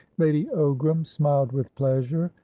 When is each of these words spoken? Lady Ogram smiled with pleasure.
Lady 0.17 0.45
Ogram 0.47 1.05
smiled 1.05 1.51
with 1.51 1.75
pleasure. 1.75 2.31